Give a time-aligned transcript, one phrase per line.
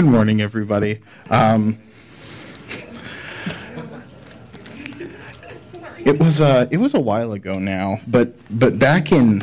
[0.00, 0.98] Good morning, everybody.
[1.28, 1.78] Um,
[5.98, 9.42] it was uh, it was a while ago now, but but back in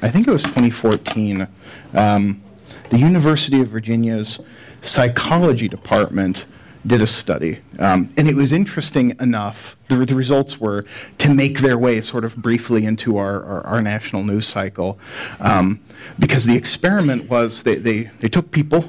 [0.00, 1.46] I think it was 2014,
[1.92, 2.42] um,
[2.88, 4.40] the University of Virginia's
[4.80, 6.46] psychology department
[6.86, 9.76] did a study, um, and it was interesting enough.
[9.88, 10.86] The, the, results were
[11.18, 14.98] to make their way sort of briefly into our, our, our national news cycle,
[15.38, 15.80] um,
[16.18, 18.88] because the experiment was they, they, they took people,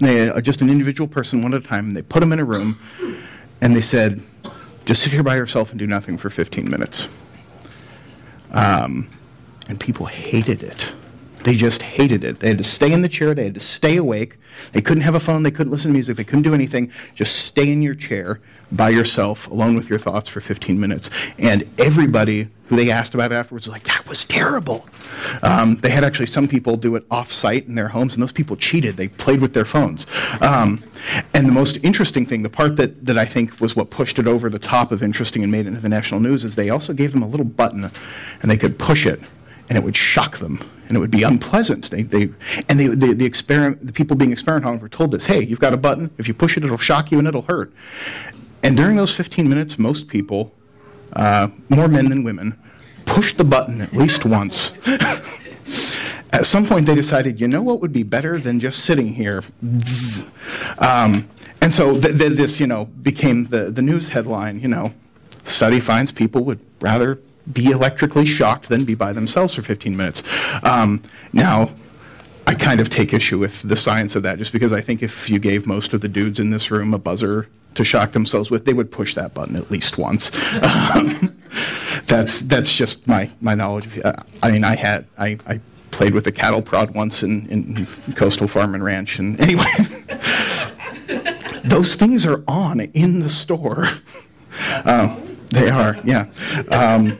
[0.00, 2.40] they, uh, just an individual person one at a time, and they put them in
[2.40, 2.78] a room,
[3.60, 4.22] and they said,
[4.84, 7.08] just sit here by yourself and do nothing for 15 minutes.
[8.50, 9.10] Um,
[9.68, 10.92] and people hated it.
[11.42, 12.40] They just hated it.
[12.40, 13.34] They had to stay in the chair.
[13.34, 14.36] They had to stay awake.
[14.72, 15.42] They couldn't have a phone.
[15.42, 16.16] They couldn't listen to music.
[16.16, 16.92] They couldn't do anything.
[17.14, 18.40] Just stay in your chair
[18.72, 21.10] by yourself, alone with your thoughts for 15 minutes.
[21.38, 24.86] And everybody who they asked about afterwards was like, that was terrible.
[25.42, 28.32] Um, they had actually some people do it off site in their homes, and those
[28.32, 28.96] people cheated.
[28.96, 30.06] They played with their phones.
[30.40, 30.84] Um,
[31.34, 34.28] and the most interesting thing, the part that, that I think was what pushed it
[34.28, 36.92] over the top of interesting and made it into the national news, is they also
[36.92, 37.90] gave them a little button,
[38.42, 39.20] and they could push it
[39.70, 41.90] and it would shock them and it would be unpleasant.
[41.90, 42.28] They, they,
[42.68, 45.60] and they, they, the, experiment, the people being experimented on were told this hey, you've
[45.60, 47.72] got a button, if you push it, it'll shock you and it'll hurt.
[48.64, 50.52] And during those 15 minutes, most people,
[51.12, 52.58] uh, more men than women,
[53.06, 54.72] pushed the button at least once.
[56.32, 59.44] at some point, they decided, you know what would be better than just sitting here?
[60.78, 61.30] Um,
[61.62, 64.92] and so th- th- this, you know, became the, the news headline, you know,
[65.44, 67.20] study finds people would rather
[67.52, 70.22] be electrically shocked than be by themselves for 15 minutes.
[70.62, 71.02] Um,
[71.32, 71.70] now,
[72.46, 75.30] I kind of take issue with the science of that just because I think if
[75.30, 78.64] you gave most of the dudes in this room a buzzer to shock themselves with,
[78.64, 80.30] they would push that button at least once.
[80.62, 81.38] Um,
[82.06, 84.00] that's that's just my my knowledge.
[84.04, 85.60] Uh, I mean, I had I, I
[85.90, 89.70] played with a cattle prod once in, in coastal farm and ranch, and anyway,
[91.64, 93.86] those things are on in the store.
[94.84, 95.16] Um,
[95.50, 96.26] they are, yeah.
[96.70, 97.18] Um,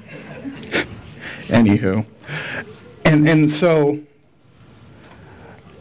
[1.50, 2.06] Anywho.
[3.04, 3.98] And, and so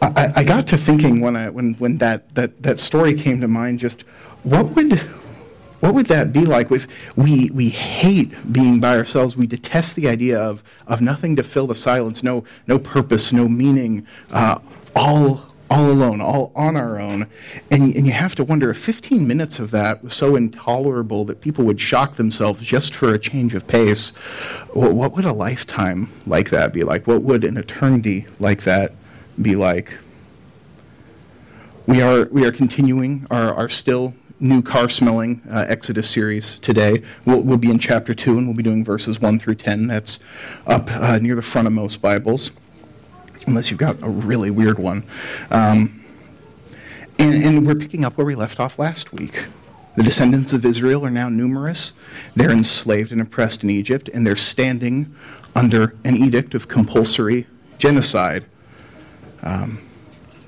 [0.02, 3.48] I, I got to thinking when, I, when, when that, that, that story came to
[3.48, 4.02] mind just
[4.44, 5.00] what would,
[5.82, 9.36] what would that be like if we, we hate being by ourselves?
[9.36, 13.48] We detest the idea of, of nothing to fill the silence, no, no purpose, no
[13.48, 14.60] meaning, uh,
[14.96, 17.30] all all alone, all on our own.
[17.70, 21.42] And, and you have to wonder if 15 minutes of that was so intolerable that
[21.42, 24.16] people would shock themselves just for a change of pace.
[24.74, 27.06] What would a lifetime like that be like?
[27.08, 28.94] What would an eternity like that
[29.42, 29.98] be like?
[31.86, 37.04] We are, we are continuing our, our still new car smelling uh, Exodus series today.
[37.26, 39.88] We'll, we'll, be in chapter 2 and we'll be doing verses 1 through 10.
[39.88, 40.24] That's
[40.66, 42.52] up uh, near the front of most Bibles
[43.50, 45.04] unless you've got a really weird one.
[45.52, 46.04] Um,
[47.18, 49.46] and, and we're picking up where we left off last week.
[49.98, 51.94] The descendants of Israel are now numerous.
[52.36, 55.14] They're enslaved and oppressed in Egypt, and they're standing
[55.56, 58.46] under an edict of compulsory genocide.
[59.44, 59.82] Um,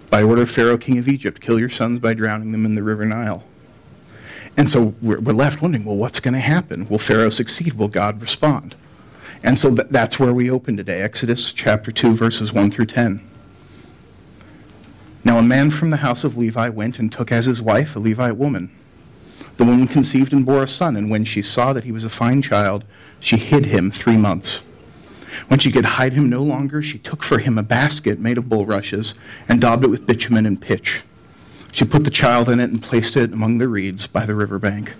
[0.10, 2.84] by order of Pharaoh, king of Egypt, kill your sons by drowning them in the
[2.84, 3.44] river Nile.
[4.58, 6.88] And so we're, we're left wondering well, what's going to happen?
[6.88, 7.74] Will Pharaoh succeed?
[7.74, 8.76] Will God respond?
[9.44, 13.28] And so th- that's where we open today Exodus chapter 2, verses 1 through 10.
[15.24, 18.00] Now, a man from the house of Levi went and took as his wife a
[18.00, 18.72] Levite woman.
[19.58, 22.10] The woman conceived and bore a son, and when she saw that he was a
[22.10, 22.84] fine child,
[23.20, 24.62] she hid him three months.
[25.48, 28.50] When she could hide him no longer, she took for him a basket made of
[28.50, 29.14] bulrushes
[29.48, 31.04] and daubed it with bitumen and pitch.
[31.72, 34.60] She put the child in it and placed it among the reeds by the river
[34.60, 34.96] bank.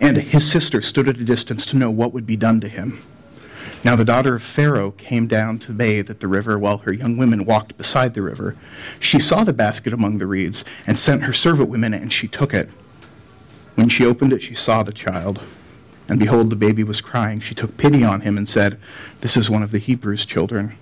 [0.00, 3.02] And his sister stood at a distance to know what would be done to him.
[3.84, 7.18] Now the daughter of Pharaoh came down to bathe at the river while her young
[7.18, 8.56] women walked beside the river.
[8.98, 12.54] She saw the basket among the reeds and sent her servant women, and she took
[12.54, 12.70] it.
[13.74, 15.42] When she opened it, she saw the child.
[16.08, 17.40] And behold, the baby was crying.
[17.40, 18.78] She took pity on him and said,
[19.20, 20.78] This is one of the Hebrews' children.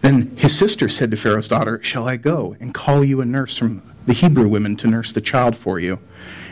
[0.00, 3.58] Then his sister said to Pharaoh's daughter, Shall I go and call you a nurse
[3.58, 5.98] from the Hebrew women to nurse the child for you?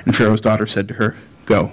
[0.05, 1.17] And Pharaoh's daughter said to her,
[1.47, 1.73] Go.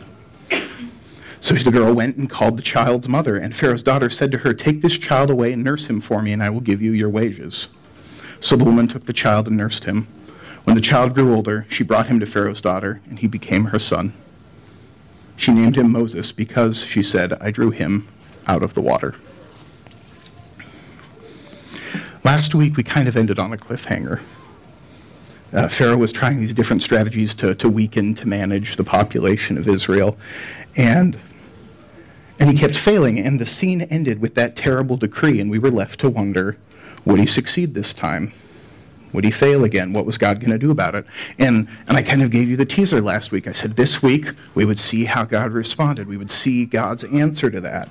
[1.42, 4.54] So the girl went and called the child's mother, and Pharaoh's daughter said to her,
[4.54, 7.10] Take this child away and nurse him for me, and I will give you your
[7.10, 7.69] wages.
[8.42, 10.07] So the woman took the child and nursed him.
[10.66, 13.80] When the child grew older, she brought him to Pharaoh's daughter, and he became her
[13.80, 14.13] son.
[15.38, 18.10] She named him Moses because, she said, I drew him
[18.45, 19.16] out of the water.
[22.25, 24.19] Last week, we kind of ended on a cliffhanger.
[25.51, 29.67] Uh, Pharaoh was trying these different strategies to, to weaken, to manage the population of
[29.67, 30.17] Israel.
[30.75, 31.19] And,
[32.39, 35.71] and he kept failing, and the scene ended with that terrible decree, and we were
[35.71, 36.57] left to wonder
[37.05, 38.33] would he succeed this time?
[39.13, 39.93] Would he fail again?
[39.93, 41.05] What was God going to do about it?
[41.39, 43.47] And, and I kind of gave you the teaser last week.
[43.47, 46.07] I said this week we would see how God responded.
[46.07, 47.89] We would see God's answer to that.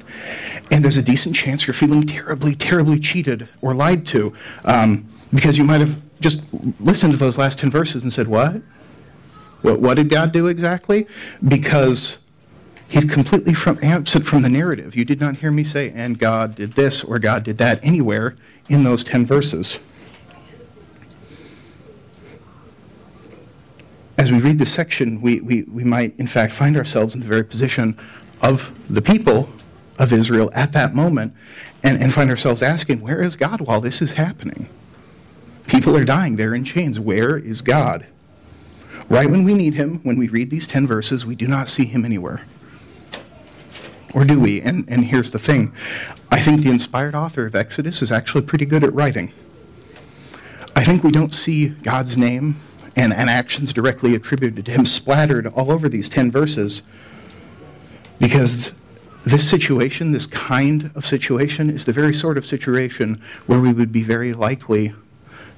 [0.70, 4.32] And there's a decent chance you're feeling terribly, terribly cheated or lied to
[4.64, 8.62] um, because you might have just listened to those last 10 verses and said, What?
[9.62, 11.06] What, what did God do exactly?
[11.47, 12.19] Because
[12.88, 14.94] he's completely from, absent from the narrative.
[14.94, 18.37] You did not hear me say, and God did this or God did that anywhere
[18.69, 19.81] in those 10 verses.
[24.19, 27.26] as we read this section, we, we, we might, in fact, find ourselves in the
[27.26, 27.97] very position
[28.43, 29.49] of the people
[29.99, 31.32] of Israel at that moment
[31.85, 34.69] and, and find ourselves asking, Where is God while this is happening?
[35.69, 36.99] People are dying, they're in chains.
[36.99, 38.06] Where is God?
[39.09, 41.85] Right when we need him, when we read these 10 verses, we do not see
[41.85, 42.43] him anywhere.
[44.15, 44.61] Or do we?
[44.61, 45.73] And, and here's the thing
[46.31, 49.32] I think the inspired author of Exodus is actually pretty good at writing.
[50.75, 52.56] I think we don't see God's name
[52.97, 56.82] and, and actions directly attributed to him splattered all over these 10 verses
[58.19, 58.75] because
[59.25, 63.93] this situation, this kind of situation, is the very sort of situation where we would
[63.93, 64.93] be very likely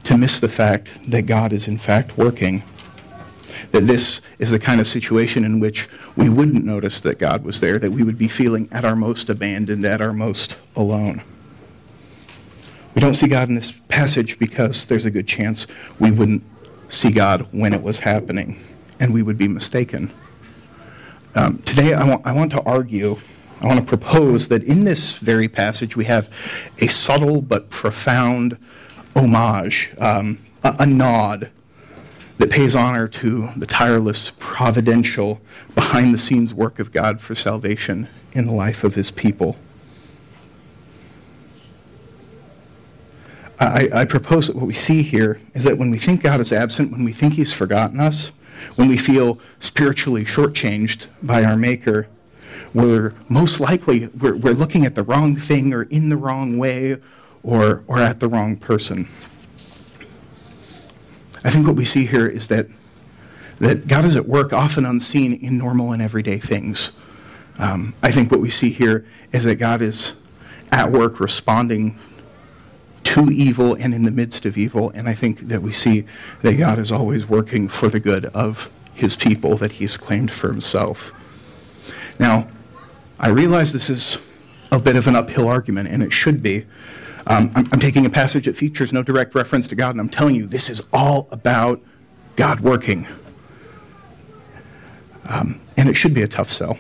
[0.05, 2.63] to miss the fact that God is in fact working.
[3.73, 7.61] That this is the kind of situation in which we wouldn't notice that God was
[7.61, 11.23] there, that we would be feeling at our most abandoned, at our most alone.
[12.95, 15.67] We don't see God in this passage because there's a good chance
[16.01, 16.43] we wouldn't
[16.89, 18.59] see God when it was happening,
[18.99, 20.13] and we would be mistaken.
[21.37, 23.17] Um, today, I want, I want to argue,
[23.61, 26.29] I want to propose that in this very passage we have
[26.79, 28.57] a subtle but profound
[29.17, 31.51] homage, um, a, a nod
[32.39, 35.41] that pays honor to the tireless, providential,
[35.75, 39.57] behind the scenes work of God for salvation in the life of his people.
[43.61, 46.51] I, I, propose that what we see here is that when we think God is
[46.51, 48.33] absent, when we think He's forgotten us,
[48.77, 52.09] when we feel spiritually shortchanged by our Maker,
[52.73, 56.97] we're most likely we're, we're looking at the wrong thing or in the wrong way
[57.43, 59.09] or, or at the wrong person.
[61.43, 62.67] I think what we see here is that,
[63.59, 66.93] that God is at work, often unseen, in normal and everyday things.
[67.59, 70.15] Um, I think what we see here is that God is
[70.73, 71.99] at work responding
[73.03, 74.91] to evil and in the midst of evil.
[74.91, 76.05] And I think that we see
[76.43, 80.49] that God is always working for the good of his people that he's claimed for
[80.49, 81.13] himself.
[82.19, 82.49] Now,
[83.19, 84.19] I realize this is
[84.71, 86.67] a bit of an uphill argument, and it should be.
[87.31, 90.09] Um, I'm, I'm taking a passage that features no direct reference to God, and I'm
[90.09, 91.81] telling you, this is all about
[92.35, 93.07] God working.
[95.29, 96.77] Um, and it should be a tough sell.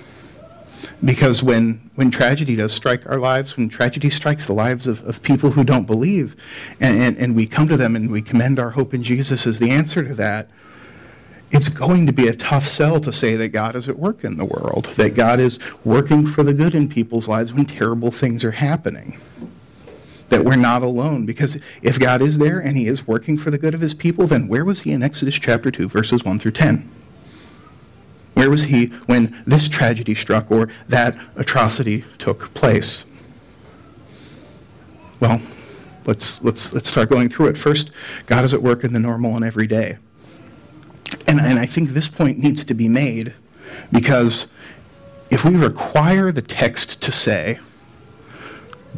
[1.04, 5.22] Because when, when tragedy does strike our lives, when tragedy strikes the lives of, of
[5.22, 6.34] people who don't believe,
[6.80, 9.60] and, and, and we come to them and we commend our hope in Jesus as
[9.60, 10.48] the answer to that,
[11.52, 14.36] it's going to be a tough sell to say that God is at work in
[14.36, 18.42] the world, that God is working for the good in people's lives when terrible things
[18.42, 19.20] are happening.
[20.30, 21.26] That we're not alone.
[21.26, 24.26] Because if God is there and He is working for the good of His people,
[24.26, 26.90] then where was He in Exodus chapter 2, verses 1 through 10?
[28.40, 33.04] Where was he when this tragedy struck or that atrocity took place?
[35.20, 35.42] Well,
[36.06, 37.58] let's, let's, let's start going through it.
[37.58, 37.90] First,
[38.24, 39.98] God is at work in the normal and everyday.
[41.26, 43.34] And, and I think this point needs to be made
[43.92, 44.50] because
[45.28, 47.58] if we require the text to say,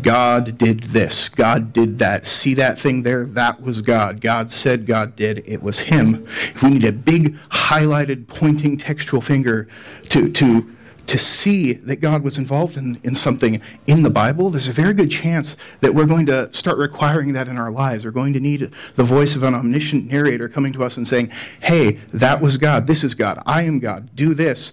[0.01, 1.29] God did this.
[1.29, 2.27] God did that.
[2.27, 3.27] See that thing there?
[3.27, 4.21] That was God.
[4.21, 5.45] God said God did.
[5.47, 6.27] It was Him.
[6.27, 9.69] If we need a big, highlighted, pointing textual finger
[10.09, 10.75] to, to,
[11.07, 14.95] to see that God was involved in, in something in the Bible, there's a very
[14.95, 18.05] good chance that we're going to start requiring that in our lives.
[18.05, 21.31] We're going to need the voice of an omniscient narrator coming to us and saying,
[21.61, 22.87] hey, that was God.
[22.87, 23.43] This is God.
[23.45, 24.17] I am God.
[24.17, 24.73] Do this.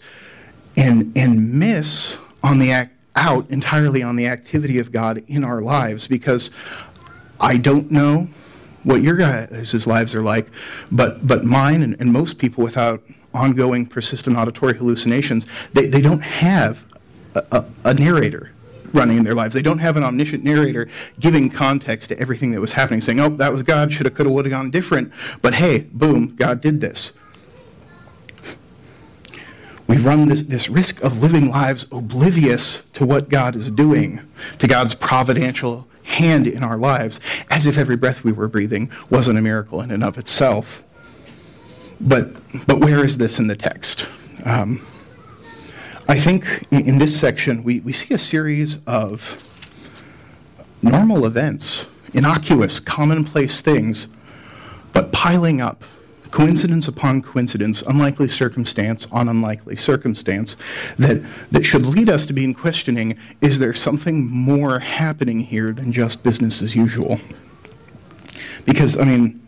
[0.78, 5.62] And, and miss on the act out entirely on the activity of God in our
[5.62, 6.52] lives because
[7.40, 8.30] I don't know
[8.84, 10.48] what your guys' lives are like,
[10.92, 16.22] but, but mine and, and most people without ongoing persistent auditory hallucinations, they, they don't
[16.22, 16.86] have
[17.36, 18.52] a, a, a narrator
[18.94, 19.54] running in their lives.
[19.54, 20.88] They don't have an omniscient narrator
[21.20, 24.50] giving context to everything that was happening, saying, oh, that was God, shoulda, coulda, woulda
[24.50, 25.12] gone different.
[25.42, 27.20] But hey, boom, God did this
[29.90, 34.20] we run this, this risk of living lives oblivious to what God is doing,
[34.60, 37.20] to God's providential hand in our lives,
[37.50, 40.84] as if every breath we were breathing wasn't a miracle in and of itself.
[42.00, 42.34] But,
[42.68, 44.08] but where is this in the text?
[44.46, 44.86] Um,
[46.08, 49.44] I think in, this section we, we see a series of
[50.84, 54.08] normal events, innocuous, commonplace things,
[54.94, 55.84] but piling up
[56.32, 60.56] coincidence upon coincidence, unlikely circumstance on unlikely circumstance,
[60.98, 65.72] that, that should lead us to be in questioning is there something more happening here
[65.72, 67.20] than just business as usual?
[68.66, 69.40] Because, I mean,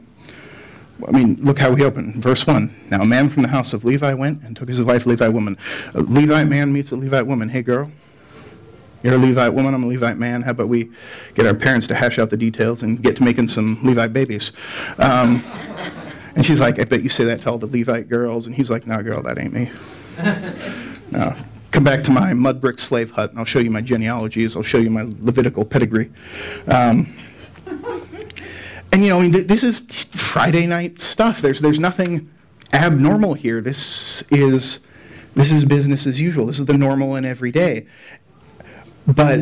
[1.07, 2.21] I mean, look how we open.
[2.21, 2.73] Verse 1.
[2.89, 5.57] Now, a man from the house of Levi went and took his wife, Levite woman.
[5.93, 7.49] A Levite man meets a Levite woman.
[7.49, 7.91] Hey, girl,
[9.03, 10.43] you're a Levite woman, I'm a Levite man.
[10.43, 10.91] How about we
[11.33, 14.51] get our parents to hash out the details and get to making some Levite babies?
[14.99, 15.43] Um,
[16.35, 18.47] and she's like, I bet you say that to all the Levite girls.
[18.47, 19.71] And he's like, No, girl, that ain't me.
[21.11, 21.35] no.
[21.71, 24.57] Come back to my mud brick slave hut, and I'll show you my genealogies.
[24.57, 26.11] I'll show you my Levitical pedigree.
[26.67, 27.15] Um,
[28.91, 31.41] and you know, I mean, th- this is Friday night stuff.
[31.41, 32.29] There's there's nothing
[32.73, 33.61] abnormal here.
[33.61, 34.81] This is
[35.35, 36.45] this is business as usual.
[36.45, 37.87] This is the normal and everyday.
[39.07, 39.39] But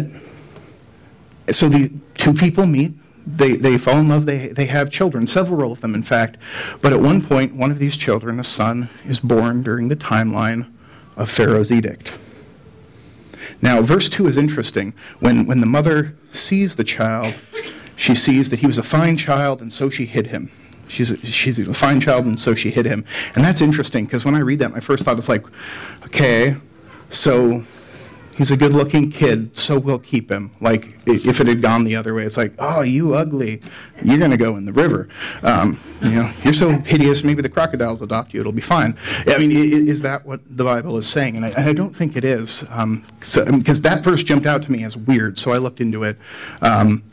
[1.52, 2.94] so the two people meet.
[3.38, 4.26] They, they fall in love.
[4.26, 6.38] They, they have children, several of them, in fact.
[6.82, 10.72] But at one point, one of these children, a son, is born during the timeline
[11.16, 12.14] of Pharaoh's edict.
[13.62, 14.94] Now, verse 2 is interesting.
[15.20, 17.36] When, when the mother sees the child,
[17.96, 20.52] she sees that he was a fine child, and so she hid him.
[20.88, 23.06] She's a, she's a fine child, and so she hid him.
[23.36, 25.46] And that's interesting because when I read that, my first thought is like,
[26.06, 26.56] okay,
[27.10, 27.64] so
[28.40, 30.50] he's a good looking kid, so we'll keep him.
[30.62, 33.62] Like, if it had gone the other way, it's like, oh, you ugly,
[34.02, 35.10] you're going to go in the river.
[35.44, 38.98] Um, you know, you're so hideous, maybe the crocodiles adopt you, it'll be fine.
[39.28, 41.36] I mean, is that what the Bible is saying?
[41.36, 44.72] And I, I don't think it is, because um, so, that verse jumped out to
[44.72, 46.18] me as weird, so I looked into it.
[46.62, 47.04] Um,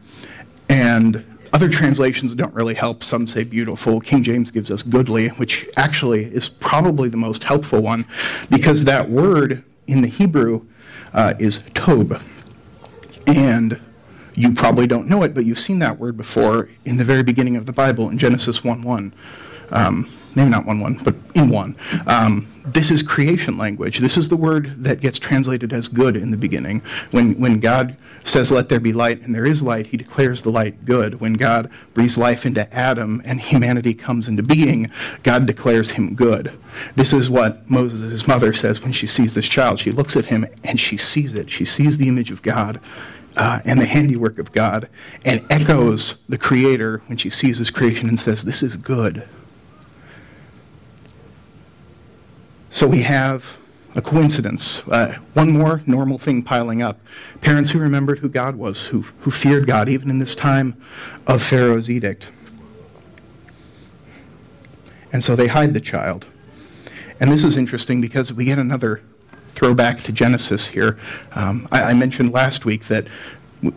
[0.69, 3.03] and other translations don't really help.
[3.03, 4.01] Some say beautiful.
[4.01, 8.05] King James gives us goodly, which actually is probably the most helpful one
[8.49, 10.67] because that word in the Hebrew
[11.13, 12.21] uh, is tob.
[13.27, 13.81] And
[14.35, 17.57] you probably don't know it, but you've seen that word before in the very beginning
[17.57, 19.15] of the Bible in Genesis 1 1.
[19.71, 21.77] Um, maybe not 1 1, but in 1.
[22.07, 23.99] Um, this is creation language.
[23.99, 26.83] This is the word that gets translated as good in the beginning.
[27.11, 30.51] When, when God says, Let there be light, and there is light, he declares the
[30.51, 31.21] light good.
[31.21, 34.91] When God breathes life into Adam and humanity comes into being,
[35.23, 36.53] God declares him good.
[36.97, 39.79] This is what Moses' mother says when she sees this child.
[39.79, 41.51] She looks at him and she sees it.
[41.51, 42.81] She sees the image of God.
[43.37, 44.89] Uh, and the handiwork of God,
[45.27, 49.29] and echoes the Creator when she sees His creation and says, This is good.
[52.77, 53.59] So we have
[53.95, 57.01] a coincidence, uh, one more normal thing piling up.
[57.41, 60.79] Parents who remembered who God was, who, who feared God, even in this time
[61.27, 62.29] of Pharaoh's edict.
[65.11, 66.27] And so they hide the child.
[67.19, 69.01] And this is interesting because we get another
[69.49, 70.99] throwback to Genesis here.
[71.33, 73.07] Um, I, I mentioned last week that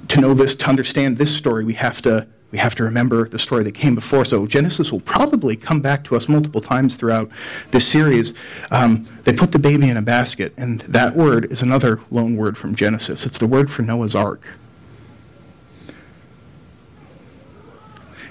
[0.10, 3.38] to know this, to understand this story, we have to we have to remember the
[3.38, 4.26] story that came before.
[4.26, 7.30] So Genesis will probably come back to us multiple times throughout
[7.72, 8.34] this series.
[8.72, 12.58] Um, they put the baby in a basket, and that word is another loan word
[12.58, 13.26] from Genesis.
[13.26, 14.48] It's the word for Noah's Ark.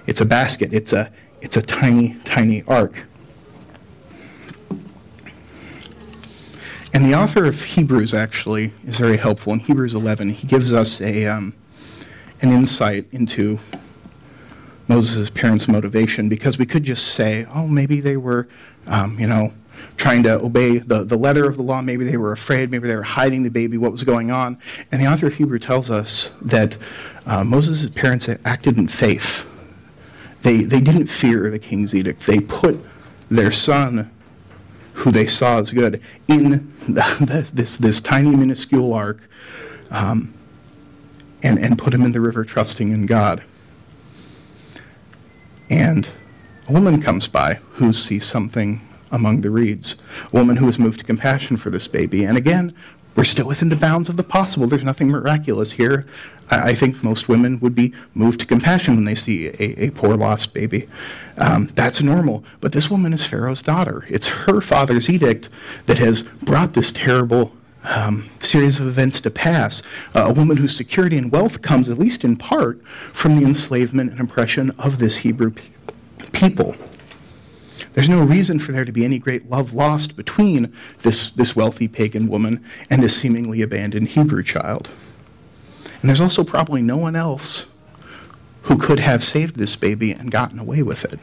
[0.07, 0.73] It's a basket.
[0.73, 3.05] It's a it's a tiny, tiny ark.
[6.93, 9.53] And the author of Hebrews actually is very helpful.
[9.53, 11.55] In Hebrews 11, he gives us a um,
[12.41, 13.59] an insight into
[14.89, 18.49] Moses' parents' motivation because we could just say, oh, maybe they were,
[18.87, 19.53] um, you know,
[19.97, 21.83] trying to obey the, the letter of the law.
[21.83, 22.71] Maybe they were afraid.
[22.71, 24.59] Maybe they were hiding the baby, what was going on.
[24.91, 26.77] And the author of Hebrew tells us that
[27.27, 29.47] uh, Moses' parents acted in faith.
[30.43, 32.27] They, they didn't fear the king's edict.
[32.27, 32.83] They put
[33.31, 34.11] their son,
[34.95, 39.21] who they saw as good, in the, this, this tiny, minuscule ark
[39.91, 40.33] um,
[41.43, 43.43] and, and put him in the river, trusting in God.
[45.71, 46.09] And
[46.69, 49.97] a woman comes by who sees something among the reeds,
[50.33, 52.25] a woman who is moved to compassion for this baby.
[52.25, 52.75] And again,
[53.17, 54.67] we're still within the bounds of the possible.
[54.67, 56.07] There's nothing miraculous here.
[56.51, 60.15] I, think most women would be moved to compassion when they see a, a poor
[60.15, 60.89] lost baby.
[61.37, 62.45] Um, that's normal.
[62.61, 64.05] But this woman is Pharaoh's daughter.
[64.09, 65.49] It's her father's edict
[65.87, 67.53] that has brought this terrible
[67.89, 69.83] um, series of events to pass.
[70.15, 74.11] Uh, a woman whose security and wealth comes, at least in part, from the enslavement
[74.11, 75.65] and oppression of this Hebrew pe-
[76.33, 76.77] people.
[77.95, 81.89] There's no reason for there to be any great love lost between this, this wealthy
[81.89, 84.89] pagan woman and this seemingly abandoned Hebrew child.
[86.01, 87.67] And there's also probably no one else
[88.63, 91.19] who could have saved this baby and gotten away with it.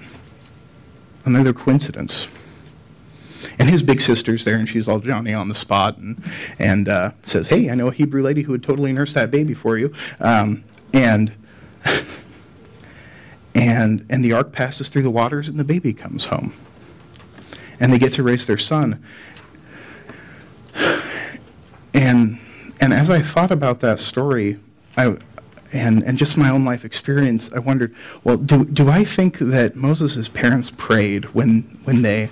[1.24, 2.28] Another coincidence.
[3.58, 6.22] And his big sister's there, and she's all Johnny on the spot, and
[6.60, 9.54] and uh, says, "Hey, I know a Hebrew lady who would totally nurse that baby
[9.54, 11.32] for you." Um, and
[13.56, 16.54] and and, the ark passes through the waters, and the baby comes home.
[17.80, 19.04] And they get to raise their son.
[21.96, 22.40] And,
[22.82, 24.60] and as I thought about that story,
[24.98, 25.16] I,
[25.72, 29.78] and, and just my own life experience, I wondered, well, do, do I think that
[29.78, 32.30] Moses' parents prayed when, when, they,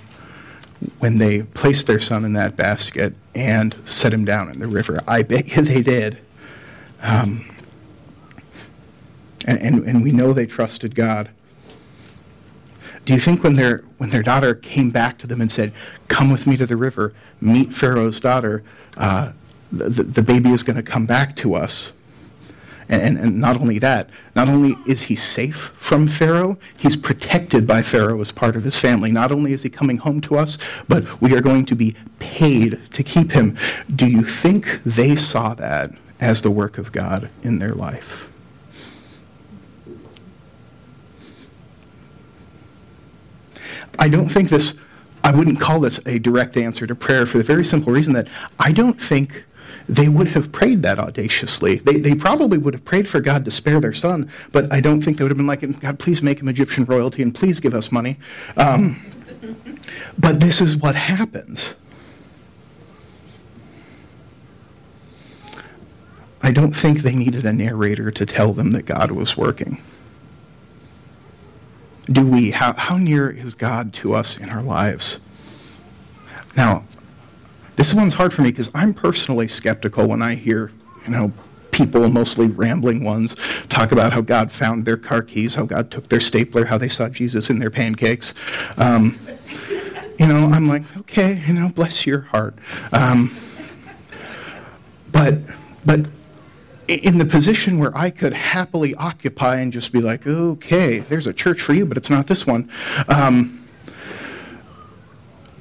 [0.98, 4.98] when they placed their son in that basket and set him down in the river?
[5.06, 6.18] I bet you they did.
[7.02, 7.48] Um,
[9.46, 11.30] and, and, and we know they trusted God.
[13.04, 15.72] Do you think when their, when their daughter came back to them and said,
[16.08, 18.64] Come with me to the river, meet Pharaoh's daughter,
[18.96, 19.32] uh,
[19.70, 21.92] the, the baby is going to come back to us?
[22.88, 27.82] And, and, not only that, not only is he safe from Pharaoh, he's protected by
[27.82, 29.10] Pharaoh as part of his family.
[29.10, 32.80] Not only is he coming home to us, but we are going to be paid
[32.92, 33.56] to keep him.
[33.94, 38.30] Do you think they saw that as the work of God in their life?
[43.98, 44.74] I don't think this,
[45.22, 48.28] I wouldn't call this a direct answer to prayer for the very simple reason that
[48.58, 49.44] I don't think
[49.88, 51.76] they would have prayed that audaciously.
[51.76, 55.02] They, they probably would have prayed for God to spare their son, but I don't
[55.02, 57.74] think they would have been like, God, please make him Egyptian royalty and please give
[57.74, 58.16] us money.
[58.56, 59.00] Um,
[60.18, 61.74] but this is what happens.
[66.42, 69.82] I don't think they needed a narrator to tell them that God was working.
[72.06, 72.50] Do we?
[72.50, 75.20] How, how near is God to us in our lives?
[76.54, 76.84] Now,
[77.76, 80.70] this one's hard for me because I'm personally skeptical when I hear,
[81.04, 81.32] you know,
[81.74, 83.34] people, mostly rambling ones,
[83.68, 86.88] talk about how God found their car keys, how God took their stapler, how they
[86.88, 88.34] saw Jesus in their pancakes.
[88.78, 89.18] Um,
[90.18, 92.54] you know, I'm like, okay, you know, bless your heart.
[92.92, 93.36] Um,
[95.10, 95.34] but,
[95.84, 96.06] but
[96.86, 101.32] in the position where I could happily occupy and just be like, okay, there's a
[101.32, 102.70] church for you, but it's not this one.
[103.08, 103.63] Um,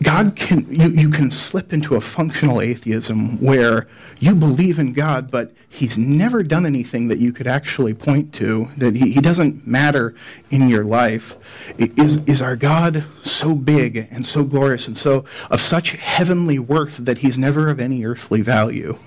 [0.04, 3.88] God can, you, you can slip into a functional atheism where
[4.20, 8.70] you believe in God, but He's never done anything that you could actually point to,
[8.78, 10.14] that He, he doesn't matter
[10.52, 11.36] in your life.
[11.78, 16.98] Is, is our God so big and so glorious and so of such heavenly worth
[16.98, 19.00] that He's never of any earthly value?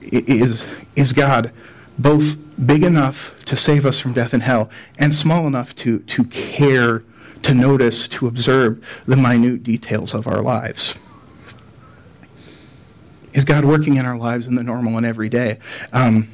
[0.00, 1.52] Is, is God
[1.98, 6.24] both big enough to save us from death and hell and small enough to, to
[6.24, 7.02] care
[7.42, 10.98] to notice, to observe the minute details of our lives.
[13.32, 15.58] Is God working in our lives in the normal and everyday?
[15.92, 16.28] Um,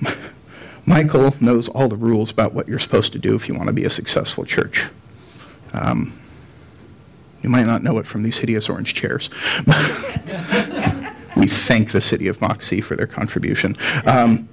[0.86, 3.72] Michael knows all the rules about what you're supposed to do if you want to
[3.72, 4.86] be a successful church.
[5.72, 6.18] Um,
[7.42, 9.30] you might not know it from these hideous orange chairs.
[11.36, 13.76] we thank the city of Moxee for their contribution.
[14.06, 14.48] Um,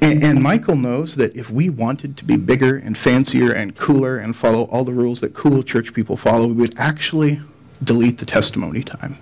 [0.00, 4.18] and, and, Michael knows that if we wanted to be bigger and fancier and cooler
[4.18, 7.40] and follow all the rules that cool church people follow, we would actually
[7.82, 9.18] delete the testimony time.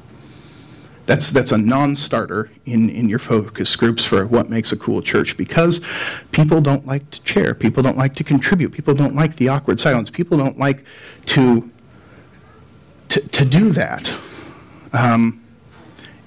[1.07, 5.37] That's, that's a non-starter in, in your focus groups for what makes a cool church
[5.37, 5.81] because
[6.31, 7.55] people don't like to chair.
[7.55, 8.73] People don't like to contribute.
[8.73, 10.11] People don't like the awkward silence.
[10.11, 10.85] People don't like
[11.27, 11.69] to,
[13.09, 14.17] to, to do that.
[14.93, 15.42] Um,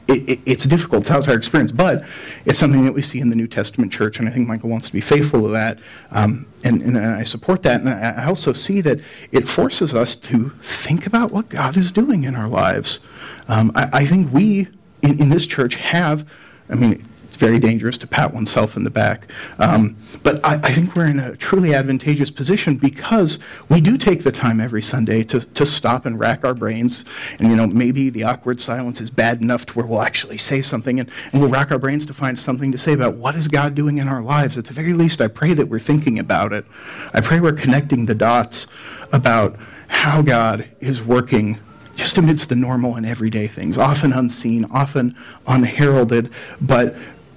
[0.08, 1.02] it, it, it's difficult.
[1.02, 2.04] It's outside our experience, but
[2.46, 4.88] it's something that we see in the New Testament church, and I think Michael wants
[4.88, 5.80] to be faithful to that,
[6.12, 7.82] um, and, and, I support that.
[7.82, 9.00] And I also see that
[9.32, 13.00] it forces us to think about what God is doing in our lives.
[13.48, 14.68] Um, I, I, think we
[15.02, 16.28] in, in this church have,
[16.70, 17.06] I mean,
[17.36, 19.28] it's very dangerous to pat oneself in the back.
[19.60, 24.24] Um, but I, I, think we're in a truly advantageous position because we do take
[24.24, 27.04] the time every Sunday to, to stop and rack our brains.
[27.40, 30.62] And, you know, maybe the awkward silence is bad enough to where we'll actually say
[30.62, 33.50] something and, and we'll rack our brains to find something to say about what is
[33.50, 34.58] God doing in our lives.
[34.58, 36.66] At the very least, I pray that we're thinking about it.
[37.14, 38.68] I pray we're connecting the dots
[39.12, 39.58] about
[39.90, 41.60] how God is working
[41.96, 45.16] just amidst the normal and everyday things, often unseen, often
[45.48, 46.96] unheralded, but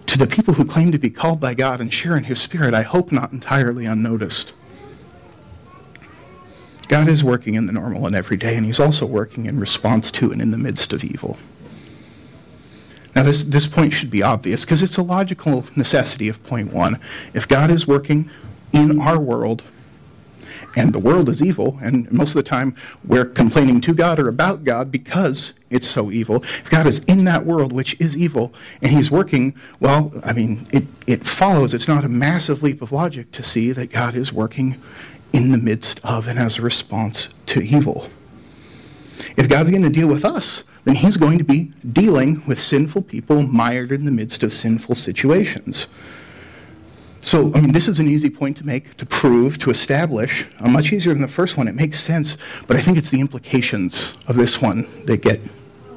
[0.09, 2.75] to the people who claim to be called by God and share in His Spirit,
[2.75, 4.55] I hope not entirely unnoticed.
[6.89, 10.33] God is working in the normal and everyday, and He's also working in response to
[10.33, 11.37] and in the midst of evil.
[13.15, 16.99] Now, this, this point should be obvious because it's a logical necessity of point one.
[17.35, 18.31] If God is working
[18.73, 19.63] in our world,
[20.75, 24.29] and the world is evil, and most of the time we're complaining to God or
[24.29, 26.43] about God because it's so evil.
[26.43, 28.53] If God is in that world, which is evil,
[28.83, 31.75] and He's working, well, I mean, it, it follows.
[31.75, 34.81] It's not a massive leap of logic to see that God is working
[35.33, 38.09] in the midst of and as a response to evil.
[39.37, 43.03] If God's going to deal with us, then He's going to be dealing with sinful
[43.03, 45.89] people mired in the midst of sinful situations.
[47.21, 50.47] so, I mean, this is an easy point to make, to prove, to establish.
[50.61, 51.69] Uh, much easier than the first one.
[51.69, 55.41] It makes sense, but I think it's the implications of this one that get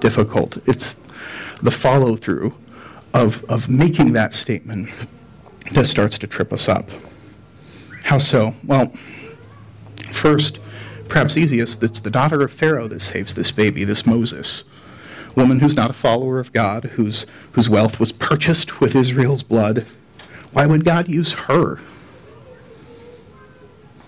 [0.02, 0.58] difficult.
[0.68, 0.96] It's
[1.62, 2.54] the follow through
[3.14, 4.90] of, of making that statement
[5.72, 6.90] that starts to trip us up.
[8.04, 8.56] How so?
[8.66, 8.92] Well,
[10.12, 10.60] first,
[11.08, 14.64] perhaps easiest, it's the daughter of Pharaoh that saves this baby, this Moses.
[15.36, 19.86] Woman who's not a follower of God, whose, whose wealth was purchased with Israel's blood.
[20.52, 21.80] Why would God use her?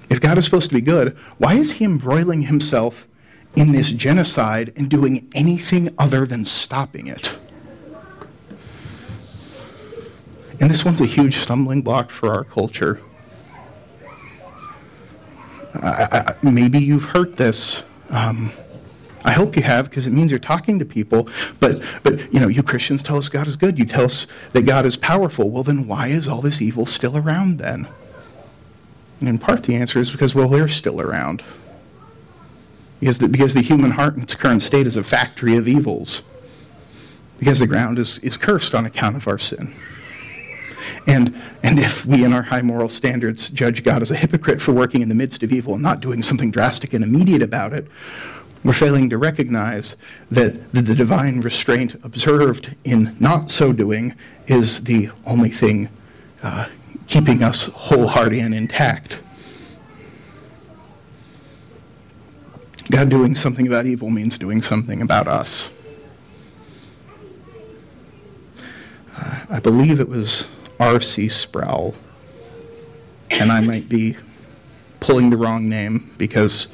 [0.10, 3.08] If God is supposed to be good, why is he embroiling himself
[3.56, 7.38] in this genocide and doing anything other than stopping it?
[10.60, 13.02] And this one's a huge stumbling block for our culture.
[15.76, 17.84] I, I, maybe you've heard this.
[18.10, 18.52] Um,
[19.26, 21.28] I hope you have, because it means you're talking to people.
[21.60, 23.80] But, but you know, you Christians tell us God is good.
[23.80, 25.50] You tell us that God is powerful.
[25.50, 27.88] Well, then why is all this evil still around then?
[29.20, 31.42] And in part, the answer is because, well, they're still around.
[33.04, 36.24] Because the, because the human heart in its current state is a factory of evils.
[37.38, 39.76] Because the ground is, is cursed on account of our sin.
[41.06, 44.72] And, and if we, in our high moral standards, judge God as a hypocrite for
[44.72, 47.88] working in the midst of evil and not doing something drastic and immediate about it,
[48.64, 49.98] we're failing to recognize
[50.32, 54.16] that the, the divine restraint observed in not so doing
[54.48, 55.90] is the only thing
[56.42, 56.70] uh,
[57.08, 59.20] keeping us wholehearted and intact.
[62.94, 65.72] God doing something about evil means doing something about us.
[69.18, 70.48] Uh, I believe it was
[70.80, 71.28] R.C.
[71.30, 71.96] Sproul.
[73.32, 74.16] And I might be
[75.00, 76.68] pulling the wrong name because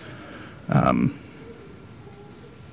[0.67, 1.17] um,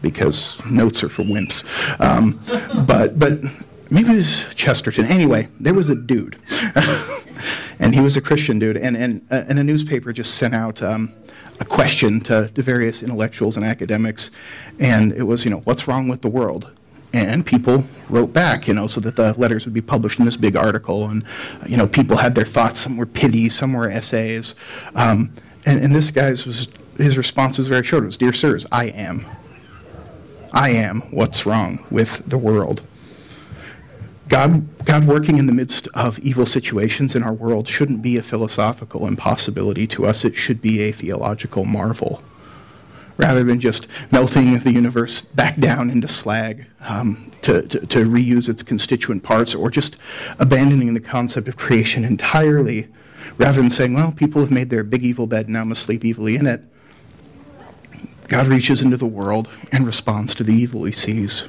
[0.03, 1.63] because notes are for wimps.
[2.01, 2.41] Um,
[2.85, 3.39] but but
[3.91, 5.05] maybe it was Chesterton.
[5.05, 6.37] Anyway, there was a dude,
[7.79, 10.83] and he was a Christian dude, and and uh, and a newspaper just sent out.
[10.83, 11.15] Um,
[11.61, 14.31] a question to, to various intellectuals and academics,
[14.79, 16.71] and it was, you know, what's wrong with the world?
[17.13, 20.37] and people wrote back, you know, so that the letters would be published in this
[20.37, 21.09] big article.
[21.09, 21.25] And,
[21.67, 22.81] you know, people had their thoughts.
[22.81, 24.57] Some were pity, some were essays.
[24.95, 25.33] Um,
[25.65, 28.03] and, and this guy's was, his response was very short.
[28.03, 29.27] It was, Dear sirs, I am.
[30.53, 32.83] I am what's wrong with the world.
[34.29, 38.23] God, God working in the midst of evil situations in our world shouldn't be a
[38.23, 40.25] philosophical impossibility to us.
[40.25, 42.23] It should be a theological marvel
[43.17, 48.49] rather than just melting the universe back down into slag um, to, to, to, reuse
[48.49, 49.97] its constituent parts, or just
[50.39, 52.89] abandoning the concept of creation entirely,
[53.39, 56.37] rather than saying, well, people have made their big evil bed, now must sleep evilly
[56.37, 56.63] in it.
[58.29, 61.49] God reaches into the world and responds to the evil he sees.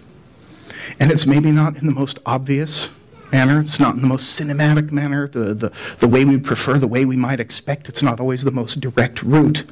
[0.99, 2.89] And it's maybe not in the most obvious
[3.31, 6.87] manner, it's not in the most cinematic manner, the, the, the way we prefer, the
[6.87, 9.63] way we might expect, it's not always the most direct route.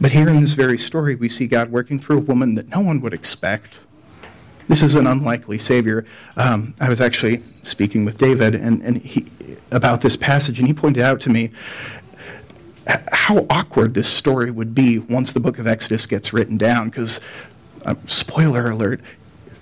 [0.00, 2.80] But here in this very story, we see God working through a woman that no
[2.80, 3.74] one would expect.
[4.68, 6.04] This is an unlikely Savior.
[6.36, 9.26] Um, I was actually speaking with David and, and he,
[9.70, 11.50] about this passage, and he pointed out to me
[12.86, 17.20] how awkward this story would be once the book of Exodus gets written down, because,
[17.84, 19.00] uh, spoiler alert,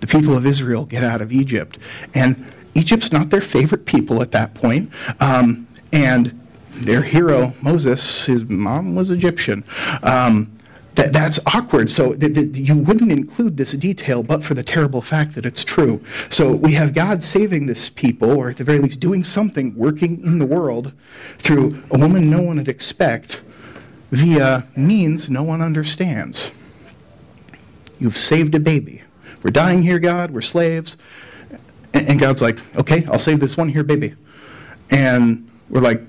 [0.00, 1.78] the people of Israel get out of Egypt.
[2.14, 4.90] And Egypt's not their favorite people at that point.
[5.20, 6.38] Um, and
[6.72, 9.64] their hero, Moses, his mom was Egyptian.
[10.02, 10.51] Um,
[10.94, 11.90] that, that's awkward.
[11.90, 15.64] So th- th- you wouldn't include this detail but for the terrible fact that it's
[15.64, 16.02] true.
[16.28, 20.22] So we have God saving this people, or at the very least doing something, working
[20.24, 20.92] in the world
[21.38, 23.42] through a woman no one would expect
[24.10, 26.50] via means no one understands.
[27.98, 29.02] You've saved a baby.
[29.42, 30.30] We're dying here, God.
[30.30, 30.98] We're slaves.
[31.94, 34.14] And, and God's like, okay, I'll save this one here baby.
[34.90, 36.02] And we're like,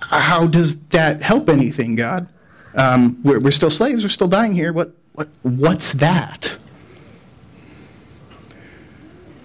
[0.00, 2.26] how does that help anything, God?
[2.74, 4.02] Um, we're, we're still slaves.
[4.02, 4.72] We're still dying here.
[4.72, 6.56] What, what, what's that?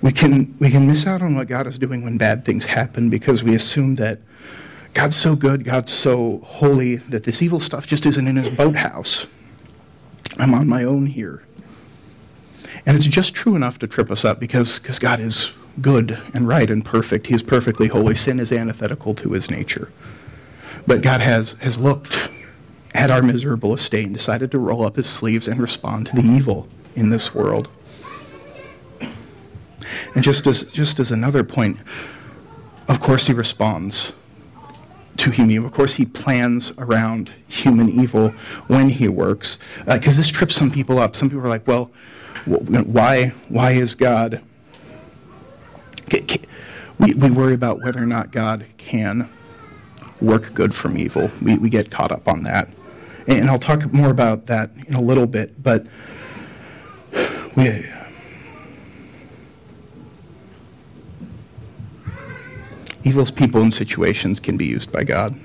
[0.01, 3.09] We can, we can miss out on what God is doing when bad things happen
[3.09, 4.19] because we assume that
[4.93, 9.25] God's so good, God's so holy, that this evil stuff just isn't in his boathouse.
[10.37, 11.43] I'm on my own here.
[12.85, 16.69] And it's just true enough to trip us up because, God is good and right
[16.69, 17.27] and perfect.
[17.27, 18.15] He is perfectly holy.
[18.15, 19.91] Sin is antithetical to his nature.
[20.85, 22.29] But God has, has looked
[22.95, 26.23] at our miserable estate and decided to roll up his sleeves and respond to the
[26.23, 27.67] evil in this world.
[30.13, 31.77] And just as, just as another point,
[32.87, 34.13] of course he responds
[35.17, 38.29] to human Of course, he plans around human evil
[38.67, 39.59] when he works.
[39.85, 41.15] Because uh, this trips some people up.
[41.15, 41.89] Some people are like, well,
[42.45, 44.41] why, why is God
[46.99, 49.29] We, we worry about whether or not God can
[50.21, 51.29] work good from evil.
[51.41, 52.69] We, we get caught up on that.
[53.27, 55.85] And I'll talk more about that in a little bit, but
[57.55, 57.85] we,
[63.03, 65.35] evil's people and situations can be used by God.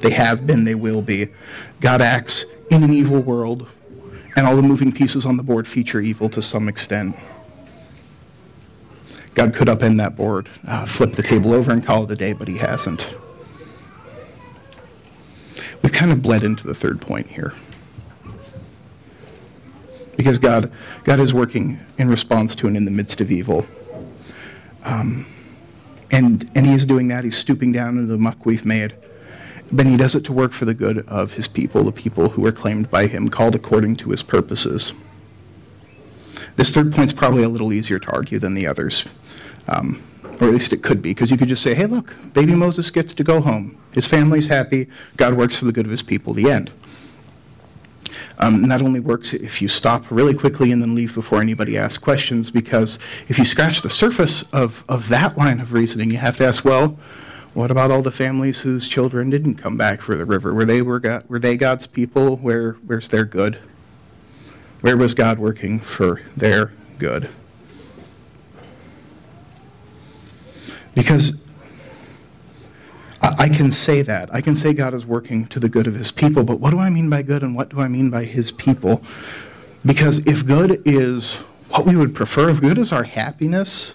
[0.00, 1.28] They have been, they will be.
[1.80, 3.68] God acts in an evil world,
[4.36, 7.16] and all the moving pieces on the board feature evil to some extent.
[9.34, 12.32] God could upend that board, uh, flip the table over, and call it a day,
[12.32, 13.16] but he hasn't.
[15.82, 17.52] We kind of bled into the third point here.
[20.16, 20.70] Because God,
[21.04, 23.66] God is working in response to and in the midst of evil.
[24.84, 25.26] Um,
[26.10, 27.24] and, and he is doing that.
[27.24, 28.94] He's stooping down into the muck we've made.
[29.72, 32.46] But he does it to work for the good of his people, the people who
[32.46, 34.92] are claimed by him, called according to his purposes.
[36.56, 39.06] This third point's probably a little easier to argue than the others.
[39.68, 40.02] Um,
[40.40, 42.90] or at least it could be, because you could just say, hey, look, baby Moses
[42.90, 43.78] gets to go home.
[43.92, 44.88] His family's happy.
[45.16, 46.34] God works for the good of his people.
[46.34, 46.72] The end.
[48.38, 52.02] Um, that only works if you stop really quickly and then leave before anybody asks
[52.02, 56.36] questions, because if you scratch the surface of, of that line of reasoning, you have
[56.38, 56.98] to ask, well,
[57.54, 60.54] what about all the families whose children didn't come back for the river?
[60.54, 62.36] Were they, were, God, were they God's people?
[62.38, 63.58] Where, where's their good?
[64.80, 67.28] Where was God working for their good?
[70.94, 71.41] Because
[73.22, 74.34] I can say that.
[74.34, 76.80] I can say God is working to the good of his people, but what do
[76.80, 79.02] I mean by good and what do I mean by his people?
[79.86, 81.36] Because if good is
[81.70, 83.94] what we would prefer, if good is our happiness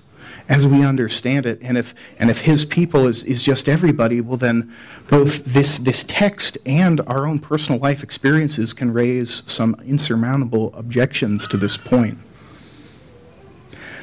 [0.49, 4.37] as we understand it, and if and if his people is, is just everybody, well
[4.37, 4.73] then
[5.09, 11.49] both this this text and our own personal life experiences can raise some insurmountable objections
[11.49, 12.17] to this point.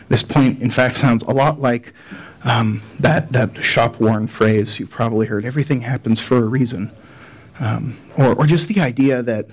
[0.08, 1.94] This point, in fact, sounds a lot like
[2.44, 6.90] um, that, that shop worn phrase you've probably heard everything happens for a reason.
[7.58, 9.46] Um, or, or just the idea that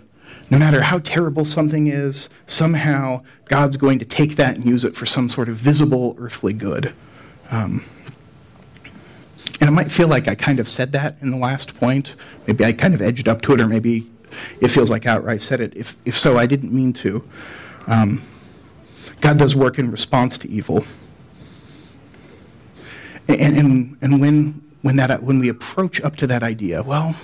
[0.49, 4.95] no matter how terrible something is, somehow God's going to take that and use it
[4.95, 6.93] for some sort of visible earthly good.
[7.49, 7.85] Um,
[9.61, 12.15] and it might feel like I kind of said that in the last point.
[12.47, 14.07] Maybe I kind of edged up to it, or maybe
[14.59, 15.77] it feels like I outright said it.
[15.77, 17.23] If, if so, I didn't mean to.
[17.87, 18.21] Um,
[19.21, 20.83] God does work in response to evil.
[23.39, 27.15] And, and, and when, when, that, when we approach up to that idea, well,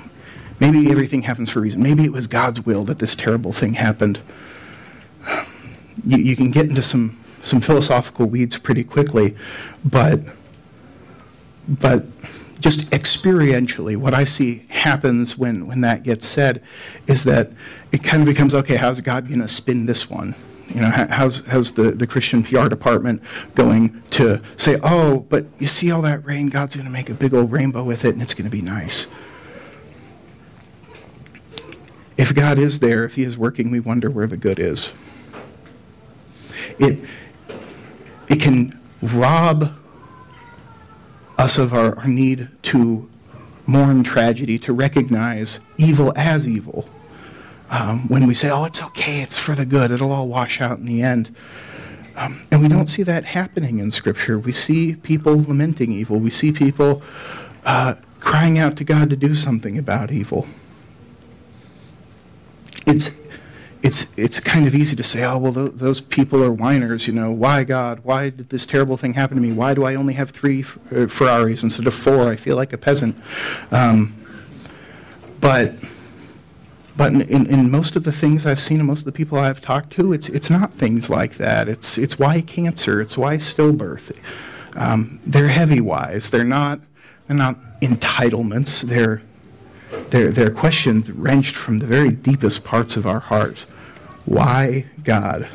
[0.59, 1.81] maybe everything happens for a reason.
[1.81, 4.19] Maybe it was God's will that this terrible thing happened.
[6.05, 9.35] You, you can get into some, some philosophical weeds pretty quickly,
[9.83, 10.21] but,
[11.67, 12.05] but
[12.59, 16.63] just experientially, what I see happens when, when that gets said
[17.07, 17.51] is that
[17.91, 20.35] it kind of becomes okay, how's God going to spin this one?
[20.73, 23.21] You know, how's, how's the, the Christian PR department
[23.55, 27.13] going to say, oh, but you see all that rain, God's going to make a
[27.13, 29.07] big old rainbow with it and it's going to be nice.
[32.17, 34.91] If God is there, if He is working, we wonder where the good is.
[36.79, 36.99] It,
[38.27, 39.73] it can rob
[41.37, 43.09] us of our, our need to
[43.65, 46.89] mourn tragedy, to recognize evil as evil
[47.69, 50.77] um, when we say, oh, it's okay, it's for the good, it'll all wash out
[50.77, 51.35] in the end.
[52.15, 54.39] Um, and we don't see that happening in Scripture.
[54.39, 57.01] We see people lamenting evil, we see people
[57.65, 60.47] uh, crying out to God to do something about evil.
[62.85, 63.21] It's,
[63.83, 67.13] it's, it's kind of easy to say, oh, well, th- those people are whiners, you
[67.13, 67.31] know.
[67.31, 67.99] Why, God?
[68.03, 69.51] Why did this terrible thing happen to me?
[69.51, 70.63] Why do I only have three
[70.95, 72.29] uh, Ferraris instead of four?
[72.29, 73.15] I feel like a peasant.
[73.71, 74.25] Um,
[75.41, 75.73] but
[76.97, 79.37] but in, in, in, most of the things I've seen and most of the people
[79.37, 81.69] I've talked to, it's, it's not things like that.
[81.69, 84.17] It's, it's why cancer, it's why stillbirth.
[84.75, 86.31] Um, they're heavy whys.
[86.31, 86.79] They're not,
[87.27, 88.81] they're not entitlements.
[88.81, 89.21] They're,
[90.09, 93.59] they're, they're questions wrenched from the very deepest parts of our heart.
[94.25, 95.47] Why, God?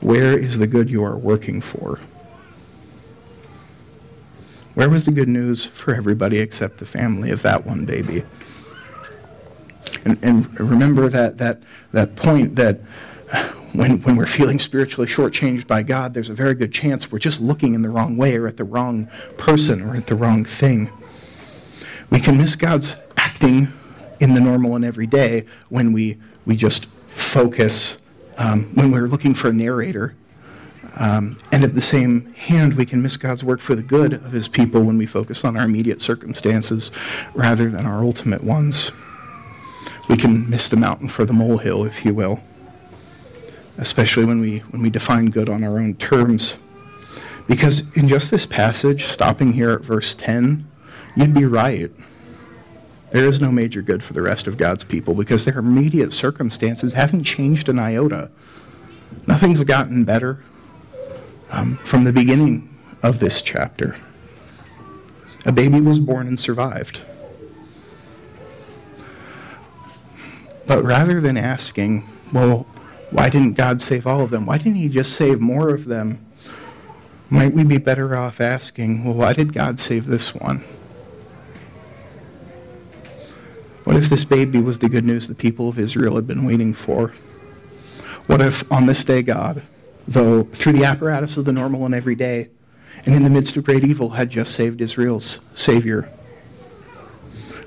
[0.00, 2.00] Where is the good you are working for?
[4.74, 8.24] Where was the good news for everybody except the family of that one baby?
[10.04, 12.80] And, and remember that, that, that point that
[13.74, 17.40] when, when we're feeling spiritually shortchanged by God, there's a very good chance we're just
[17.40, 20.90] looking in the wrong way or at the wrong person or at the wrong thing.
[22.10, 23.68] We can miss God's acting
[24.20, 27.98] in the normal and everyday when we, we just focus,
[28.38, 30.14] um, when we're looking for a narrator.
[30.96, 34.30] Um, and at the same hand, we can miss God's work for the good of
[34.30, 36.92] his people when we focus on our immediate circumstances
[37.34, 38.92] rather than our ultimate ones
[40.08, 42.40] we can miss the mountain for the molehill, if you will,
[43.78, 46.56] especially when we, when we define good on our own terms.
[47.46, 50.66] Because in just this passage, stopping here at verse 10,
[51.16, 51.90] you'd be right.
[53.10, 56.94] There is no major good for the rest of God's people because their immediate circumstances
[56.94, 58.30] haven't changed an iota.
[59.26, 60.42] Nothing's gotten better
[61.50, 63.96] um, from the beginning of this chapter.
[65.46, 67.02] A baby was born and survived.
[70.66, 72.66] But rather than asking, well,
[73.10, 74.46] why didn't God save all of them?
[74.46, 76.24] Why didn't He just save more of them?
[77.30, 80.64] Might we be better off asking, well, why did God save this one?
[83.84, 86.72] What if this baby was the good news the people of Israel had been waiting
[86.72, 87.12] for?
[88.26, 89.62] What if on this day God,
[90.08, 92.48] though through the apparatus of the normal and everyday,
[93.04, 96.10] and in the midst of great evil, had just saved Israel's Savior?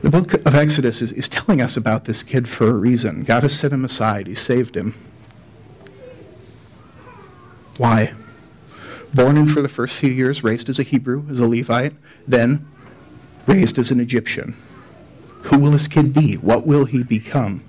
[0.01, 3.23] The book of Exodus is, is telling us about this kid for a reason.
[3.23, 4.93] God has set him aside, He saved him.
[7.77, 8.13] Why?
[9.13, 11.93] Born and for the first few years raised as a Hebrew, as a Levite,
[12.27, 12.67] then
[13.47, 14.55] raised as an Egyptian.
[15.43, 16.36] Who will this kid be?
[16.36, 17.63] What will he become?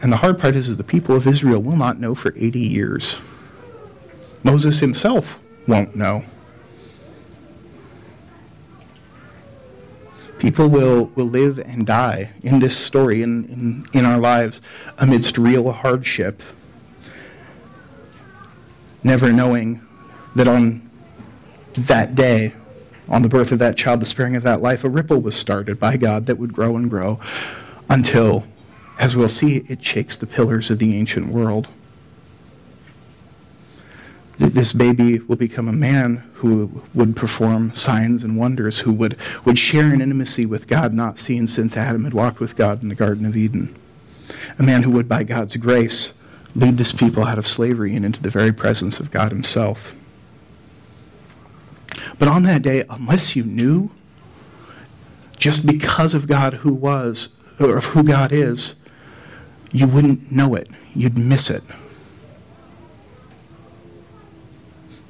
[0.00, 2.60] And the hard part is, is the people of Israel will not know for 80
[2.60, 3.16] years.
[4.44, 6.24] Moses himself won't know.
[10.38, 14.60] People will, will live and die in this story, in, in, in our lives,
[14.98, 16.42] amidst real hardship,
[19.02, 19.80] never knowing
[20.36, 20.88] that on
[21.76, 22.52] that day,
[23.08, 25.80] on the birth of that child, the sparing of that life, a ripple was started
[25.80, 27.18] by God that would grow and grow
[27.88, 28.44] until,
[28.98, 31.68] as we'll see, it shakes the pillars of the ancient world.
[34.38, 39.58] This baby will become a man who would perform signs and wonders, who would, would
[39.58, 42.94] share an intimacy with God not seen since Adam had walked with God in the
[42.94, 43.74] Garden of Eden.
[44.56, 46.14] A man who would, by God's grace,
[46.54, 49.92] lead this people out of slavery and into the very presence of God Himself.
[52.20, 53.90] But on that day, unless you knew,
[55.36, 58.76] just because of God who was, or of who God is,
[59.72, 60.68] you wouldn't know it.
[60.94, 61.62] You'd miss it.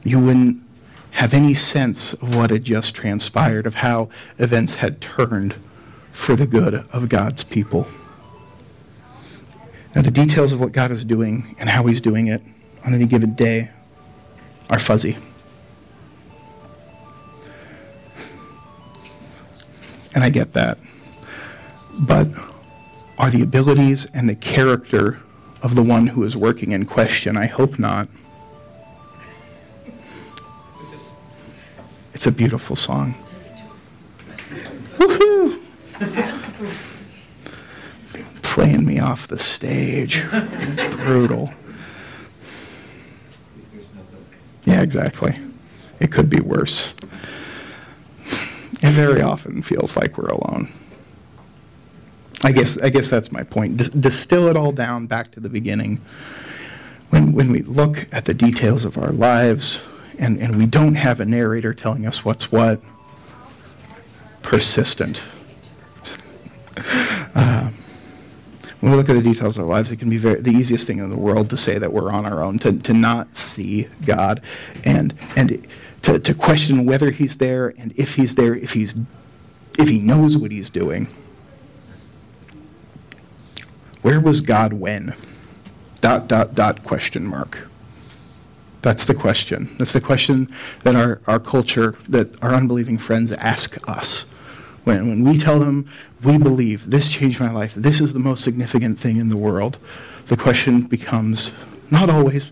[0.08, 0.62] You wouldn't
[1.12, 5.54] have any sense of what had just transpired, of how events had turned
[6.12, 7.86] for the good of God's people.
[9.94, 12.42] Now, the details of what God is doing and how He's doing it
[12.84, 13.70] on any given day
[14.70, 15.16] are fuzzy.
[20.14, 20.78] And I get that.
[22.00, 22.28] But
[23.18, 25.18] are the abilities and the character
[25.62, 27.36] of the one who is working in question?
[27.36, 28.08] I hope not.
[32.18, 33.14] It's a beautiful song.
[34.96, 35.62] Woohoo!
[38.42, 40.24] Playing me off the stage.
[40.96, 41.54] Brutal.
[44.64, 45.36] Yeah, exactly.
[46.00, 46.92] It could be worse.
[48.82, 50.72] It very often feels like we're alone.
[52.42, 53.76] I guess I guess that's my point.
[53.76, 56.00] D- distill it all down back to the beginning.
[57.10, 59.80] When when we look at the details of our lives,
[60.18, 62.80] and, and we don't have a narrator telling us what's what.
[64.42, 65.22] Persistent.
[67.34, 67.70] uh,
[68.80, 70.86] when we look at the details of our lives, it can be very, the easiest
[70.86, 73.88] thing in the world to say that we're on our own, to, to not see
[74.04, 74.40] God,
[74.84, 75.66] and, and
[76.02, 78.96] to, to question whether He's there, and if He's there, if, he's,
[79.78, 81.08] if He knows what He's doing.
[84.02, 85.14] Where was God when?
[86.00, 87.67] Dot, dot, dot, question mark.
[88.82, 89.74] That's the question.
[89.78, 90.48] That's the question
[90.84, 94.22] that our, our culture, that our unbelieving friends ask us.
[94.84, 95.90] When, when we tell them,
[96.22, 99.78] we believe, this changed my life, this is the most significant thing in the world,
[100.26, 101.52] the question becomes,
[101.90, 102.50] not always,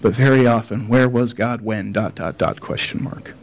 [0.00, 3.34] but very often, where was God when, dot, dot, dot, question mark.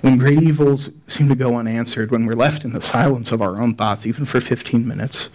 [0.00, 3.60] When great evils seem to go unanswered, when we're left in the silence of our
[3.60, 5.30] own thoughts, even for 15 minutes,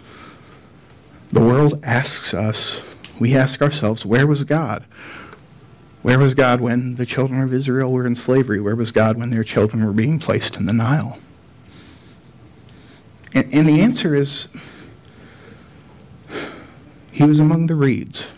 [1.32, 2.80] the world asks us,
[3.18, 4.84] we ask ourselves, where was God?
[6.06, 8.60] Where was God when the children of Israel were in slavery?
[8.60, 11.18] Where was God when their children were being placed in the Nile?
[13.34, 14.46] And, and the answer is
[17.10, 18.28] he was among the reeds.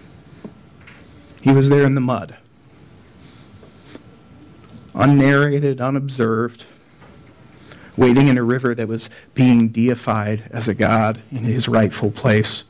[1.43, 2.37] He was there in the mud.
[4.95, 6.65] Unnarrated, unobserved,
[7.99, 12.65] waiting in a river that was being deified as a god in his rightful place.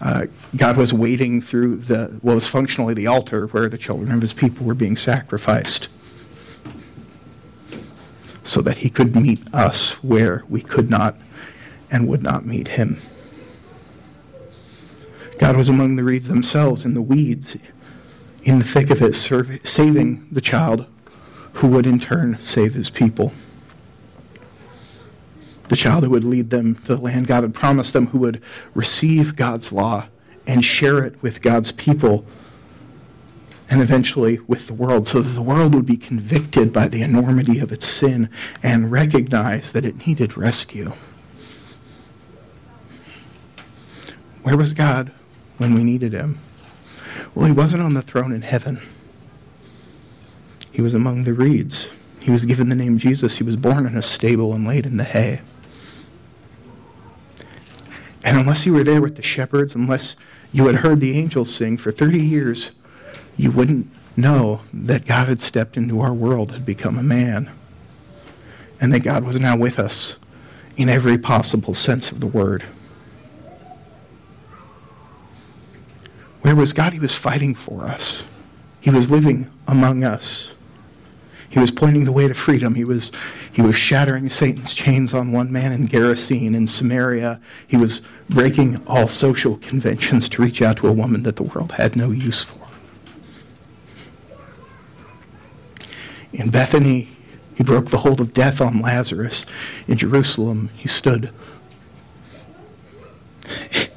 [0.00, 0.26] Uh,
[0.56, 4.32] God was waiting through the what was functionally the altar where the children of his
[4.32, 5.88] people were being sacrificed
[8.42, 11.16] so that he could meet us where we could not
[11.90, 13.00] and would not meet him.
[15.38, 17.56] God was among the reeds themselves, in the weeds,
[18.42, 20.86] in the thick of it, serve, saving the child
[21.54, 23.32] who would in turn save his people.
[25.68, 28.42] The child who would lead them to the land God had promised them, who would
[28.74, 30.06] receive God's law
[30.46, 32.26] and share it with God's people
[33.70, 37.58] and eventually with the world, so that the world would be convicted by the enormity
[37.58, 38.28] of its sin
[38.62, 40.92] and recognize that it needed rescue.
[44.42, 45.12] Where was God
[45.56, 46.38] when we needed him?
[47.34, 48.80] Well, he wasn't on the throne in heaven.
[50.70, 51.88] He was among the reeds.
[52.20, 53.38] He was given the name Jesus.
[53.38, 55.40] He was born in a stable and laid in the hay.
[58.24, 60.16] And unless you were there with the shepherds, unless
[60.50, 62.72] you had heard the angels sing for 30 years,
[63.36, 67.50] you wouldn't know that God had stepped into our world, had become a man,
[68.80, 70.16] and that God was now with us
[70.76, 72.64] in every possible sense of the word.
[76.40, 76.92] Where was God?
[76.92, 78.24] He was fighting for us.
[78.80, 80.52] He was living among us.
[81.48, 82.74] He was pointing the way to freedom.
[82.74, 83.12] He was,
[83.52, 87.40] he was shattering Satan's chains on one man in Gerasene in Samaria.
[87.66, 91.72] He was breaking all social conventions to reach out to a woman that the world
[91.72, 92.58] had no use for.
[96.32, 97.08] In Bethany,
[97.54, 99.46] he broke the hold of death on Lazarus.
[99.86, 101.30] In Jerusalem, he stood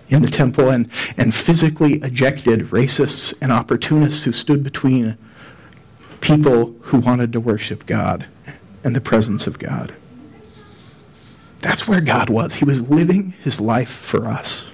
[0.10, 5.18] in the temple and, and physically ejected racists and opportunists who stood between
[6.22, 8.26] people who wanted to worship God
[8.84, 9.94] and the presence of God.
[11.60, 12.56] That's where God was.
[12.56, 14.72] He was living his life for us.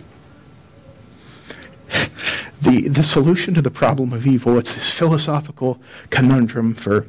[2.61, 7.05] The, the solution to the problem of evil, it's this philosophical conundrum for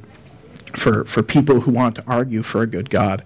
[0.77, 3.22] for, for people who want to argue for a good God.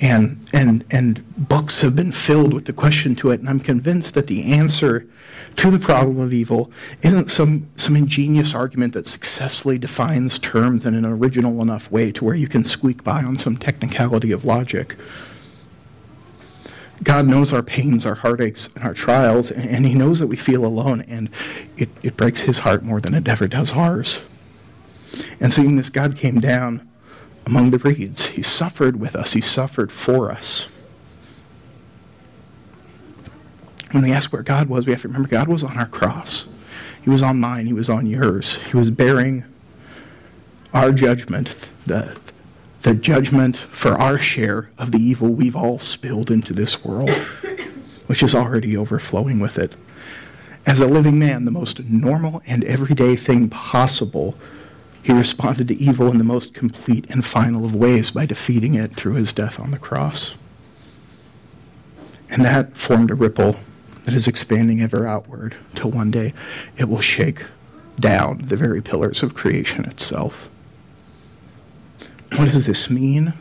[0.00, 4.14] And, and, and books have been filled with the question to it, and I'm convinced
[4.14, 5.06] that the answer
[5.56, 6.70] to the problem of evil
[7.02, 12.24] isn't some, some ingenious argument that successfully defines terms in an original enough way to
[12.24, 14.96] where you can squeak by on some technicality of logic.
[17.02, 20.36] God knows our pains, our heartaches, and our trials, and, and He knows that we
[20.36, 21.30] feel alone, and
[21.76, 24.20] it, it breaks His heart more than it ever does ours.
[25.40, 26.86] And seeing this, God came down
[27.46, 28.26] among the reeds.
[28.26, 30.68] He suffered with us, He suffered for us.
[33.92, 36.48] When we ask where God was, we have to remember God was on our cross.
[37.02, 38.62] He was on mine, He was on yours.
[38.64, 39.44] He was bearing
[40.72, 42.16] our judgment, the,
[42.82, 47.10] the judgment for our share of the evil we've all spilled into this world,
[48.06, 49.74] which is already overflowing with it.
[50.66, 54.36] As a living man, the most normal and everyday thing possible
[55.02, 58.94] he responded to evil in the most complete and final of ways by defeating it
[58.94, 60.36] through his death on the cross.
[62.28, 63.56] And that formed a ripple
[64.04, 66.34] that is expanding ever outward till one day
[66.76, 67.44] it will shake
[67.98, 70.49] down the very pillars of creation itself.
[72.36, 73.34] What does this mean?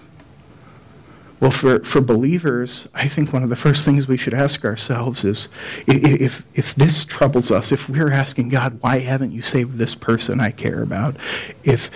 [1.40, 5.24] Well, for, for believers, I think one of the first things we should ask ourselves
[5.24, 5.48] is
[5.88, 10.42] if, if this troubles us, if we're asking God, why haven't you saved this person
[10.42, 11.16] I care about?
[11.64, 11.90] If,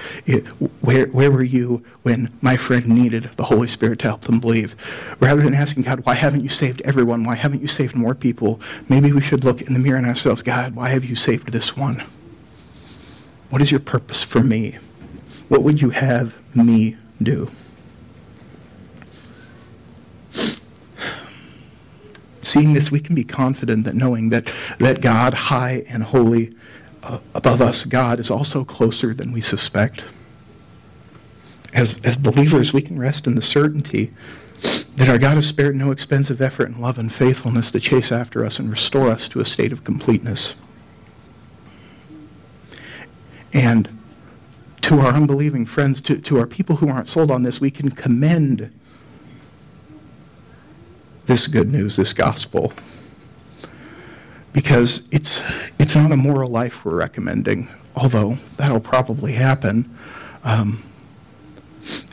[0.80, 4.78] where, where were you when my friend needed the Holy Spirit to help them believe?
[5.20, 7.26] Rather than asking God, why haven't you saved everyone?
[7.26, 8.62] Why haven't you saved more people?
[8.88, 11.52] Maybe we should look in the mirror and ask ourselves, God, why have you saved
[11.52, 12.02] this one?
[13.50, 14.78] What is your purpose for me?
[15.50, 17.50] What would you have me do?
[22.42, 26.54] Seeing this, we can be confident that knowing that, that God, high and holy
[27.02, 30.04] uh, above us, God, is also closer than we suspect.
[31.74, 34.14] As, as believers, we can rest in the certainty
[34.96, 38.46] that our God has spared no expensive effort and love and faithfulness to chase after
[38.46, 40.62] us and restore us to a state of completeness.
[43.52, 44.03] And
[44.84, 47.90] to our unbelieving friends, to, to our people who aren't sold on this, we can
[47.90, 48.70] commend
[51.26, 52.74] this good news, this gospel.
[54.52, 55.42] Because it's,
[55.80, 59.90] it's not a moral life we're recommending, although that'll probably happen.
[60.44, 60.84] Um,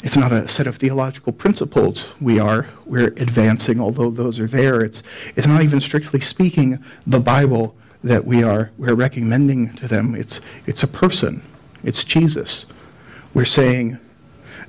[0.05, 4.81] it's not a set of theological principles we are we're advancing, although those are there.
[4.81, 5.03] It's,
[5.35, 10.15] it's not even strictly speaking the Bible that we are we're recommending to them.
[10.15, 11.43] It's, it's a person.
[11.83, 12.67] It's Jesus.
[13.35, 13.99] We're saying,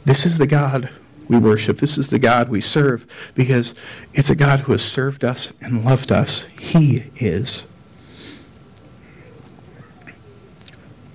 [0.05, 0.89] this is the God
[1.27, 1.77] we worship.
[1.77, 3.05] This is the God we serve
[3.35, 3.75] because
[4.13, 6.43] it's a God who has served us and loved us.
[6.59, 7.71] He is.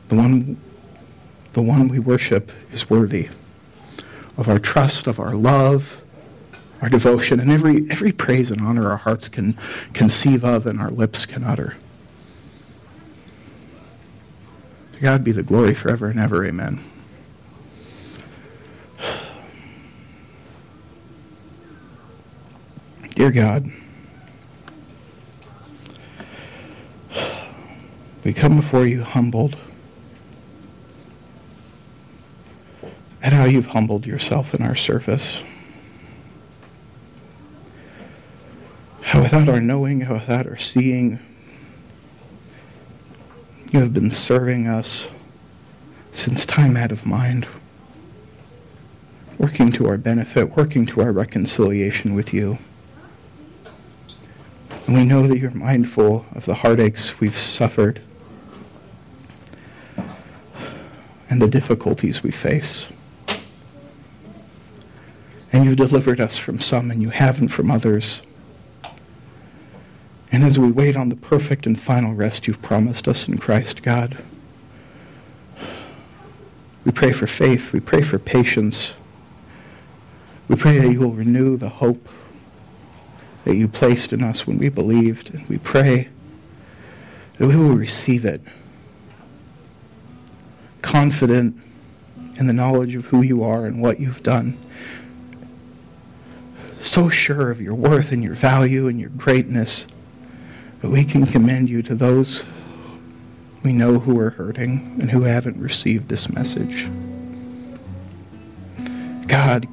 [0.08, 0.56] The one,
[1.52, 3.28] the one we worship is worthy
[4.36, 6.02] of our trust, of our love,
[6.80, 9.58] our devotion, and every, every praise and honor our hearts can
[9.92, 11.76] conceive of and our lips can utter.
[14.96, 16.46] To God be the glory forever and ever.
[16.46, 16.80] Amen.
[23.10, 23.70] Dear God,
[28.24, 29.58] we come before you humbled
[33.22, 35.42] at how you've humbled yourself in our service.
[39.02, 41.18] How without our knowing, how without our seeing,
[43.72, 45.08] you have been serving us
[46.10, 47.46] since time out of mind,
[49.38, 52.58] working to our benefit, working to our reconciliation with you.
[54.86, 58.00] And we know that you're mindful of the heartaches we've suffered
[61.28, 62.90] and the difficulties we face.
[65.52, 68.25] And you've delivered us from some, and you haven't from others.
[70.36, 73.82] And as we wait on the perfect and final rest you've promised us in Christ,
[73.82, 74.18] God,
[76.84, 77.72] we pray for faith.
[77.72, 78.92] We pray for patience.
[80.48, 82.06] We pray that you will renew the hope
[83.44, 85.32] that you placed in us when we believed.
[85.32, 86.08] And we pray
[87.38, 88.42] that we will receive it,
[90.82, 91.56] confident
[92.38, 94.58] in the knowledge of who you are and what you've done,
[96.78, 99.86] so sure of your worth and your value and your greatness
[100.86, 102.44] that we can commend you to those
[103.64, 106.86] we know who are hurting and who haven't received this message.
[109.26, 109.66] God,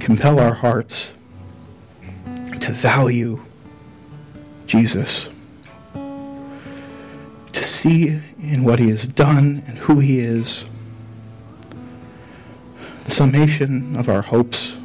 [0.00, 1.12] compel our hearts
[2.60, 3.40] to value
[4.66, 5.30] Jesus,
[5.94, 10.64] to see in what he has done and who he is
[13.04, 14.76] the summation of our hopes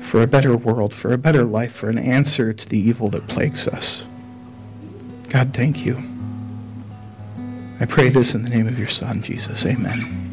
[0.00, 3.28] for a better world, for a better life, for an answer to the evil that
[3.28, 4.02] plagues us.
[5.30, 6.02] God, thank you.
[7.80, 9.64] I pray this in the name of your Son, Jesus.
[9.64, 10.27] Amen.